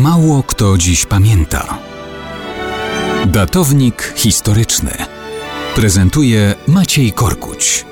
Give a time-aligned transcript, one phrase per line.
[0.00, 1.78] Mało kto dziś pamięta.
[3.26, 4.90] Datownik historyczny
[5.74, 7.84] prezentuje Maciej Korkuć.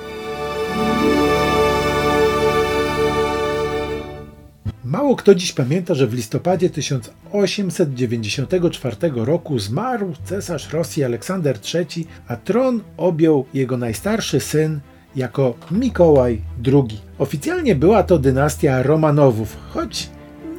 [4.84, 12.36] Mało kto dziś pamięta, że w listopadzie 1894 roku zmarł cesarz Rosji Aleksander III, a
[12.36, 14.80] tron objął jego najstarszy syn
[15.16, 17.00] jako Mikołaj II.
[17.18, 20.10] Oficjalnie była to dynastia Romanowów, choć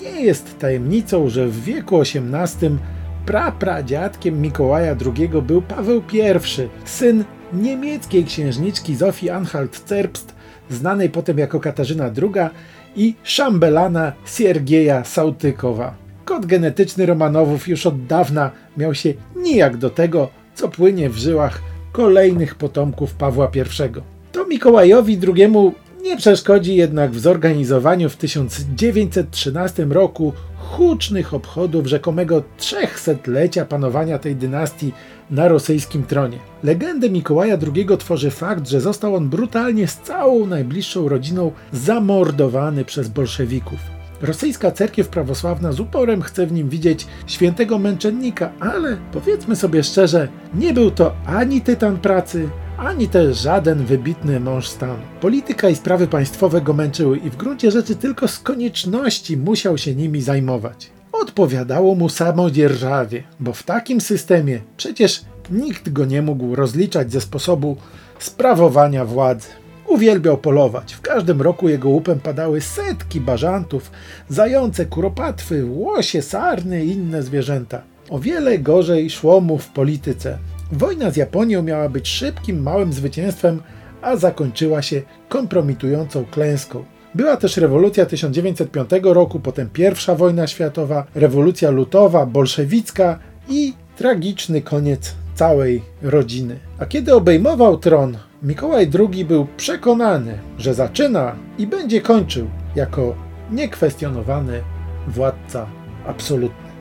[0.03, 2.77] nie jest tajemnicą, że w wieku XVIII
[3.25, 6.20] prapradziadkiem Mikołaja II był Paweł I,
[6.85, 7.23] syn
[7.54, 10.34] niemieckiej księżniczki Zofii Anhalt-Zerbst,
[10.70, 12.49] znanej potem jako Katarzyna II
[12.95, 15.95] i szambelana Siergieja Sautykowa.
[16.26, 21.62] Kod genetyczny Romanowów już od dawna miał się nijak do tego, co płynie w żyłach
[21.91, 24.01] kolejnych potomków Pawła I.
[24.32, 25.49] To Mikołajowi II
[26.04, 34.93] nie przeszkodzi jednak w zorganizowaniu w 1913 roku hucznych obchodów rzekomego 300-lecia panowania tej dynastii
[35.32, 36.37] na rosyjskim tronie.
[36.63, 43.07] Legendę Mikołaja II tworzy fakt, że został on brutalnie z całą najbliższą rodziną zamordowany przez
[43.07, 43.79] bolszewików.
[44.21, 50.27] Rosyjska cerkiew prawosławna z uporem chce w nim widzieć świętego męczennika, ale powiedzmy sobie szczerze,
[50.54, 55.04] nie był to ani tytan pracy, ani też żaden wybitny mąż stanu.
[55.21, 59.96] Polityka i sprawy państwowe go męczyły i w gruncie rzeczy tylko z konieczności musiał się
[59.96, 60.90] nimi zajmować.
[61.12, 67.78] Odpowiadało mu samodzierżawie, bo w takim systemie przecież nikt go nie mógł rozliczać ze sposobu
[68.19, 69.47] sprawowania władzy.
[69.88, 70.94] Uwielbiał polować.
[70.94, 73.91] W każdym roku jego łupem padały setki bażantów,
[74.29, 77.81] zające, kuropatwy, łosie, sarny i inne zwierzęta.
[78.09, 80.38] O wiele gorzej szło mu w polityce.
[80.73, 83.61] Wojna z Japonią miała być szybkim, małym zwycięstwem,
[84.01, 86.84] a zakończyła się kompromitującą klęską.
[87.16, 93.19] Była też rewolucja 1905 roku, potem pierwsza wojna światowa, rewolucja lutowa, bolszewicka
[93.50, 96.59] i tragiczny koniec całej rodziny.
[96.79, 103.16] A kiedy obejmował tron, Mikołaj II był przekonany, że zaczyna i będzie kończył jako
[103.51, 104.61] niekwestionowany
[105.07, 105.67] władca
[106.07, 106.72] absolutny.